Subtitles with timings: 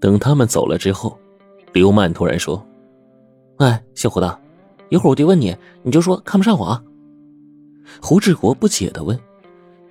[0.00, 1.18] 等他们走了之后，
[1.72, 2.64] 刘曼突然说
[3.58, 4.38] ：“哎，小胡子，
[4.88, 6.82] 一会儿我爹问你，你就说看不上我啊。”
[8.02, 9.18] 胡志国不解的问：“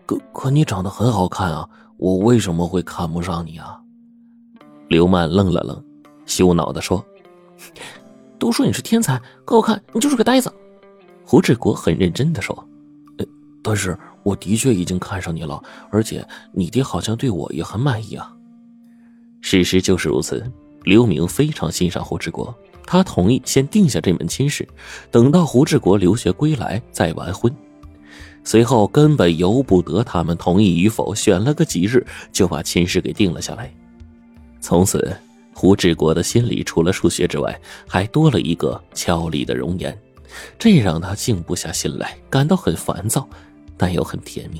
[0.05, 3.79] 可可你长得很好看啊，我为什么会看不上你啊？”
[4.89, 5.83] 刘曼愣了愣，
[6.25, 7.03] 羞恼的说
[8.37, 10.53] ：“都说你是天才，可我看你就是个呆子。”
[11.25, 12.55] 胡志国很认真的说
[13.17, 13.25] ：“呃，
[13.63, 15.59] 但是我的确已经看上你了，
[15.89, 18.31] 而且你爹好像对我也很满意啊。”
[19.45, 20.43] 事实就是如此，
[20.85, 22.51] 刘明非常欣赏胡志国，
[22.83, 24.67] 他同意先定下这门亲事，
[25.11, 27.55] 等到胡志国留学归来再完婚。
[28.43, 33.71] 随后根本由不得他们同意与否，选了个吉日就把亲事给定了下来。
[34.59, 35.15] 从此，
[35.53, 37.55] 胡志国的心里除了数学之外，
[37.87, 39.95] 还多了一个俏丽的容颜。
[40.57, 43.29] 这让他静不下心来，感到很烦躁，
[43.77, 44.59] 但又很甜蜜。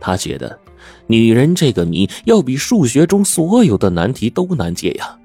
[0.00, 0.58] 他觉得，
[1.06, 5.18] 女人这个谜要比数学中所有的难题都难解呀。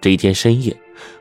[0.00, 0.76] 这一天深夜，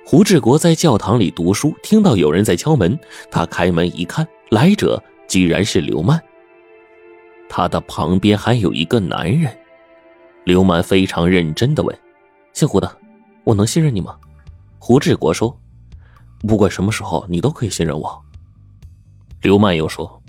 [0.06, 2.98] 胡志国在教堂里读书，听到有人在敲门。
[3.30, 6.22] 他开门一看，来者居然是刘曼。
[7.48, 9.56] 他的旁边还有一个男人。
[10.46, 11.96] 刘曼非常认真的问
[12.54, 12.98] ：“姓胡的，
[13.44, 14.18] 我能信任你吗？”
[14.80, 15.56] 胡志国说。
[16.48, 18.20] 不管什么时候，你都可以信任我。
[19.44, 20.20] 刘曼又说：“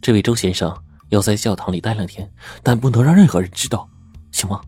[0.00, 0.74] 这位周先生
[1.08, 2.30] 要在教堂里待两天，
[2.62, 3.88] 但不能让任何人知道，
[4.32, 4.60] 行吗？”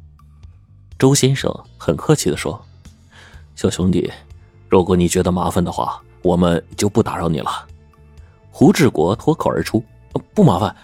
[0.98, 2.61] 周先生很客气的说
[3.55, 4.11] ：“小兄弟，
[4.69, 7.67] 如果你觉得麻烦的话，我们就不打扰你了。”
[8.51, 9.84] 胡志国脱口而出
[10.34, 10.75] ：“不麻烦，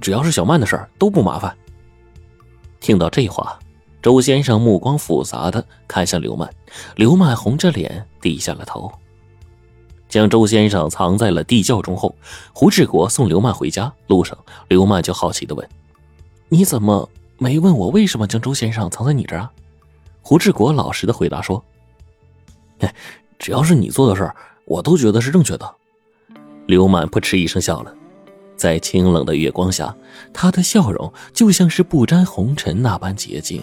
[0.00, 1.56] 只要是小曼的事儿都不麻烦。”
[2.80, 3.56] 听到这话，
[4.02, 6.52] 周先生目光复杂的看向刘曼，
[6.96, 8.92] 刘曼红着脸低下了头。
[10.12, 12.14] 将周先生藏在了地窖中后，
[12.52, 14.36] 胡志国送刘曼回家路上，
[14.68, 15.66] 刘曼就好奇的问
[16.50, 19.50] ：“你怎么没问我为什么将周先生藏在你这儿啊？”
[20.20, 21.64] 胡志国老实的回答说
[23.40, 25.74] ：“只要是你做的事儿，我都觉得是正确的。”
[26.68, 27.90] 刘曼扑哧一声笑了，
[28.54, 29.96] 在清冷的月光下，
[30.30, 33.62] 他的笑容就像是不沾红尘那般洁净。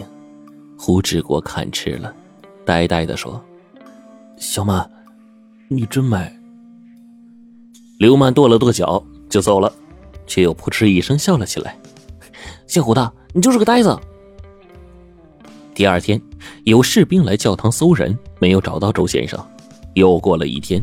[0.76, 2.12] 胡志国看痴了，
[2.64, 3.40] 呆呆的说
[4.36, 4.90] ：“小曼，
[5.68, 6.28] 你真美。”
[8.00, 9.70] 刘曼跺了跺脚就走了，
[10.26, 11.78] 却又扑哧一声笑了起来。
[12.66, 13.94] 姓胡的，你就是个呆子。
[15.74, 16.18] 第二天，
[16.64, 19.38] 有士兵来教堂搜人，没有找到周先生。
[19.92, 20.82] 又过了一天，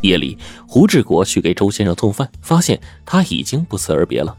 [0.00, 4.34] 夜里，胡志国去给周先生送饭，发现他已经不辞而别了。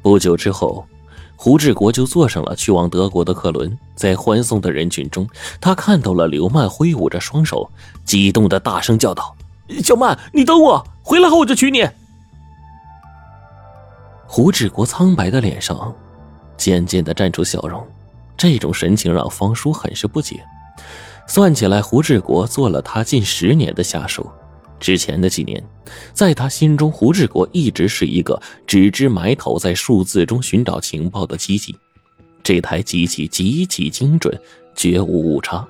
[0.00, 0.82] 不久之后，
[1.36, 5.28] 胡志国就坐上了去往德国的客轮，在欢送的人群中，
[5.60, 7.70] 他看到了刘曼挥舞着双手，
[8.02, 9.36] 激动的大声叫道。
[9.82, 11.86] 小曼，你等我回来后，我就娶你。
[14.26, 15.94] 胡志国苍白的脸上
[16.56, 17.86] 渐渐的绽出笑容，
[18.36, 20.42] 这种神情让方叔很是不解。
[21.26, 24.30] 算起来，胡志国做了他近十年的下属，
[24.80, 25.62] 之前的几年，
[26.12, 31.76] 在他心中，胡志国一直是一个只知埋头在数字中寻找情报的机器。
[32.42, 34.40] 这台机器极其精准，
[34.74, 35.66] 绝无误差。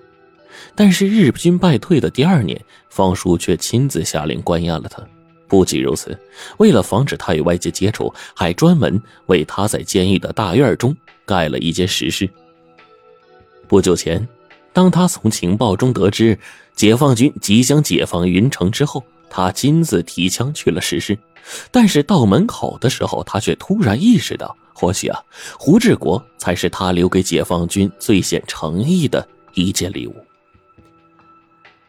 [0.75, 5.03] 但是日军败退的第二年，方叔却亲自下令关押了他。
[5.53, 6.19] 不仅如此，
[6.57, 10.97] 为了防止他与外界接触，还专门为他在监狱的大院中
[11.27, 12.27] 盖了一间石室。
[13.69, 14.27] 不久前，
[14.73, 16.39] 当他从情报中得知
[16.75, 21.19] 解放军即将解放云城之后，他亲自提枪去了石室。
[21.71, 25.23] 但是到门口的时候，他却突然意识到，或许啊，
[25.59, 30.17] 胡志国才是他留给解放军最显诚意的一件礼物。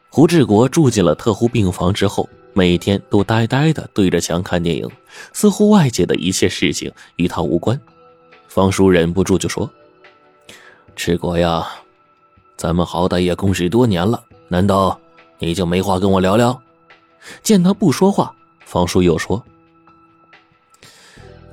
[0.09, 4.89] 胡志国住进了特护病房之后，每天都呆呆的对着墙看电影，
[5.33, 7.79] 似乎外界的一切事情与他无关。
[8.47, 9.69] 方叔忍不住就说
[10.95, 11.67] ：“志国呀，
[12.55, 14.99] 咱们好歹也共事多年了，难道
[15.39, 16.61] 你就没话跟我聊聊？”
[17.41, 19.43] 见他不说话，方叔又说：“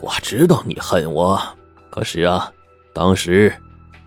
[0.00, 1.40] 我知道你恨我，
[1.88, 2.52] 可是啊，
[2.92, 3.54] 当时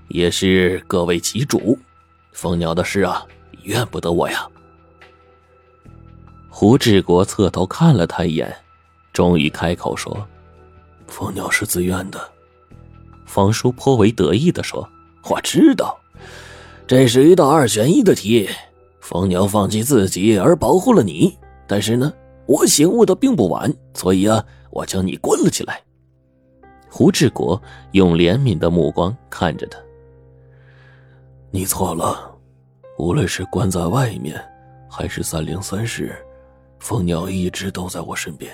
[0.10, 1.78] 也是各为其主，
[2.32, 3.26] 蜂鸟的事啊。”
[3.64, 4.46] 怨不得我呀。
[6.56, 8.56] 胡志国侧头看了他一眼，
[9.12, 10.16] 终于开口说
[11.10, 12.30] ：“蜂鸟是自愿的。”
[13.26, 14.88] 方叔颇为得意的说
[15.28, 16.00] ：“我知道，
[16.86, 18.48] 这是一道二选一的题。
[19.02, 21.36] 蜂鸟放弃自己而保护了你，
[21.68, 22.14] 但是呢，
[22.46, 25.82] 我醒悟的并不晚，所以啊，我将你关了起来。”
[26.88, 27.60] 胡志国
[27.94, 29.80] 用怜悯的目光看着他
[31.50, 32.32] ：“你错了。”
[33.00, 34.40] 无论是关在外面，
[34.88, 36.16] 还是三零三室，
[36.84, 38.54] 蜂鸟一直都在我身边。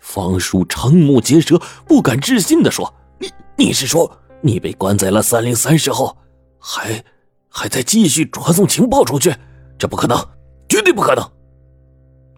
[0.00, 1.56] 方叔瞠目结舌，
[1.86, 4.10] 不敢置信的说：“你你是说，
[4.40, 6.16] 你被关在了三零三室后，
[6.58, 7.04] 还
[7.48, 9.32] 还在继续传送情报出去？
[9.78, 10.18] 这不可能，
[10.68, 11.24] 绝对不可能。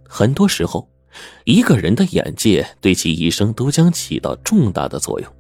[0.06, 0.86] 很多时候，
[1.44, 5.32] 一个人的眼界对其一生都将起到重大的作用。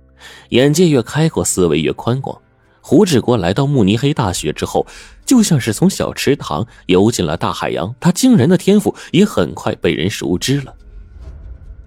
[0.48, 2.40] 眼界越开阔，思维越宽广。
[2.84, 4.84] 胡志国来到慕尼黑大学之后，
[5.24, 7.94] 就像是从小池塘游进了大海洋。
[8.00, 10.74] 他惊人的天赋也很快被人熟知了。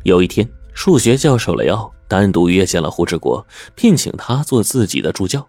[0.03, 3.45] 有一天，数学教授雷奥单独约见了胡志国，
[3.75, 5.45] 聘请他做自己的助教。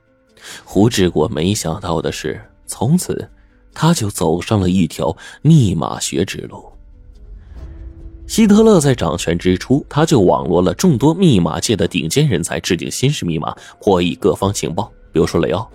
[0.65, 3.31] 胡志国没想到的是，从此
[3.73, 6.73] 他就走上了一条密码学之路。
[8.27, 14.93] 希特勒在掌权之初，他就网罗了众多密码界的顶尖人才，制定新式密码，破译各方情报。
[15.17, 15.67] 比如说雷奥，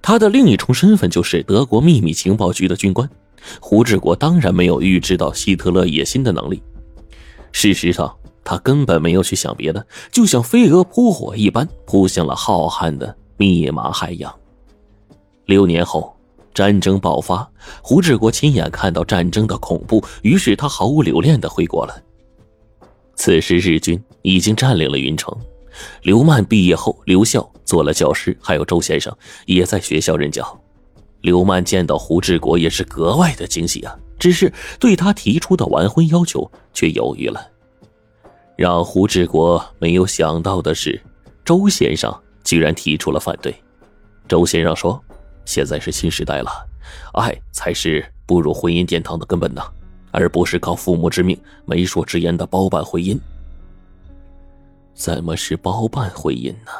[0.00, 3.10] 他的另一重身份就是德国秘密情报局的军官。
[3.58, 6.62] 胡志国当然没有预知到希特勒野心的能力。
[7.50, 14.32] 事实上，他根本没有去想别的，就像飞蛾扑火一般扑向了浩瀚的密码海洋。
[15.46, 16.16] 六年后，
[16.54, 17.50] 战争爆发，
[17.82, 22.00] 胡志国亲眼看到战争的恐怖，于是他毫无留恋的回国了。
[23.16, 25.36] 此时，日军已经占领了云城。
[26.02, 29.14] 刘曼毕业后留校做了教师，还有周先生
[29.46, 30.60] 也在学校任教。
[31.20, 37.46] 刘曼见到胡志国也是格外的惊喜啊，只是对他提出的完婚要求却犹豫了。
[38.56, 41.00] 让胡志国没有想到的是，
[41.44, 42.14] 周先生
[42.44, 43.54] 居然提出了反对。
[44.28, 45.02] 周先生说
[45.44, 46.50] ：“现在是新时代了，
[47.14, 49.62] 爱才是步入婚姻殿堂的根本呐，
[50.10, 53.18] 而不是靠父母之命、媒妁之言的包办婚姻。”
[55.00, 56.70] 怎么是包办婚姻呢？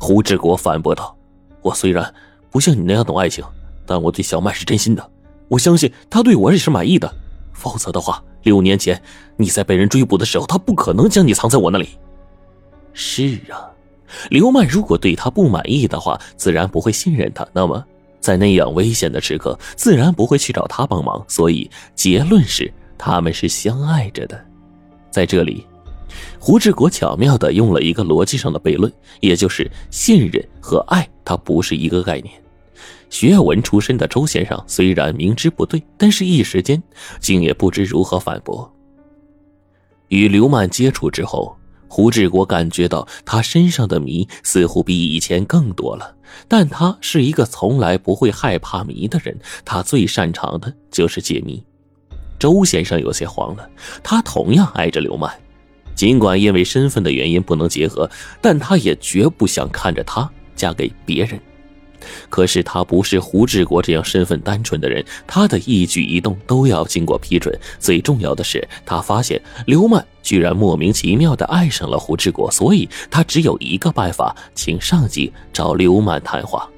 [0.00, 1.14] 胡志国反驳道
[1.60, 2.14] ：“我虽然
[2.50, 3.44] 不像你那样懂爱情，
[3.84, 5.10] 但我对小麦是真心的。
[5.46, 7.14] 我相信他对我也是满意的。
[7.52, 9.02] 否则的话，六年前
[9.36, 11.98] 你在被人追捕的时候，他不可能将你藏在我那里。”
[12.94, 13.68] 是啊，
[14.30, 17.46] 刘曼如果对他不满意的话，自然不会信任他。
[17.52, 17.84] 那么，
[18.20, 21.22] 在那样危险的时刻，自然不会去找他帮忙。
[21.28, 24.42] 所以，结论是他们是相爱着的。
[25.10, 25.66] 在这里。
[26.38, 32.32] 胡志国巧妙地用了一个逻辑上的悖论，也就是信任和爱，它不是一个概念。
[33.08, 36.82] 学文出身的周先生虽然明知不对，但是一时间
[37.20, 38.70] 竟也不知如何反驳。
[40.08, 41.56] 与刘曼接触之后，
[41.88, 46.14] 胡志国感觉到他身上的谜似乎比以前更多了。
[46.48, 51.64] 但他是一个从来不会害怕谜的人，他最擅长的就是解谜。
[52.38, 53.70] 周先生有些慌了，
[54.02, 55.32] 他同样爱着刘曼。
[55.96, 58.08] 尽管因为身份的原因不能结合，
[58.40, 61.40] 但他也绝不想看着她嫁给别人。
[62.28, 67.58] 可是他不是胡志国这样身份单纯的人，他的一举一动都要经过批准。
[67.80, 76.68] 最重要的是，他发现刘曼居然莫名其妙的爱上了胡志国，所以他只有一个办法，请上级找刘曼谈话。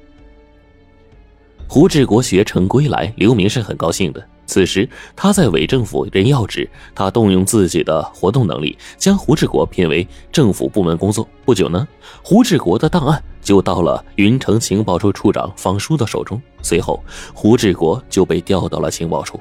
[1.67, 4.25] 胡志国学成归来，刘明是很高兴的。
[4.49, 11.27] 此时他在伪政府任要职，他动用自己的活动能力，将胡志国聘为政府部门工作。
[11.45, 11.87] 不久呢，
[12.23, 16.41] 胡志国的档案就到了云城情报处处长方叔的手中。
[16.63, 16.99] 随后，
[17.31, 19.39] 胡志国就被调到了情报处。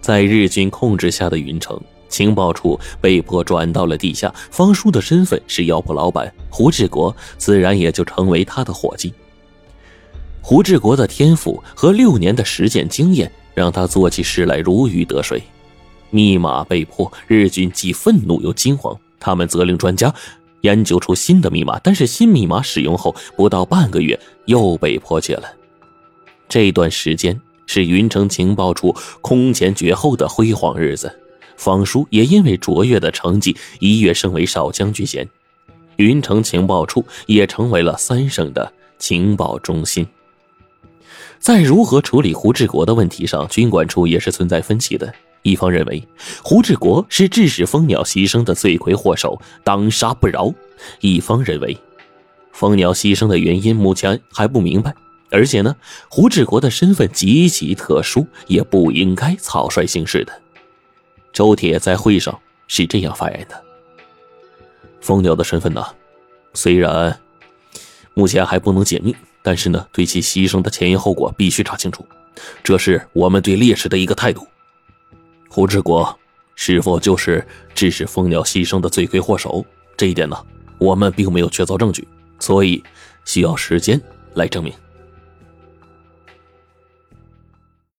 [0.00, 1.78] 在日军控制下的云城
[2.08, 9.12] 情报处被迫转到了地下，方叔的身份是药铺老板，胡志国自然也就成为他的伙计。
[10.46, 15.42] 胡志国的天赋和六年的实践经验，让他做起事来如鱼得水。
[16.10, 18.94] 密码被破，日军既愤怒又惊慌。
[19.18, 20.14] 他们责令专家
[20.60, 25.44] 研究出新的密码，但是新密码使用后不到半个月又被破解了。
[26.46, 31.20] 这段时间是云城情报处空前绝后的辉煌日子。
[31.56, 35.26] 方叔也因为卓越的成绩一跃升为少将军衔，
[35.96, 40.06] 云城情报处也成为了三省的情报中心。
[41.44, 45.12] 在如何处理胡志国的问题上，军管处也是存在分歧的。
[45.42, 46.02] 一方认为
[46.42, 50.50] 胡志国是致使蜂鸟牺牲的罪魁祸首，当杀不饶；
[51.00, 51.76] 一方认为
[52.50, 54.94] 蜂鸟牺牲的原因目前还不明白，
[55.30, 55.76] 而且呢，
[56.08, 60.32] 胡志国的身份极其特殊，也不应该草率行事的。
[61.30, 63.62] 周铁在会上是这样发言的
[65.02, 65.84] ：“蜂鸟的身份呢，
[66.54, 67.20] 虽然
[68.14, 69.14] 目前还不能解密。”
[69.46, 72.02] 但是呢，对其牺牲的前因后果必须查清楚，
[72.62, 74.46] 这是我们对烈士的一个态度。
[75.50, 76.18] 胡志国
[76.56, 79.62] 是否就是致使蜂鸟牺牲的罪魁祸首？
[79.98, 80.36] 这一点呢，
[80.78, 82.08] 我们并没有确凿证据，
[82.40, 82.82] 所以
[83.26, 84.00] 需要时间
[84.32, 84.72] 来证明。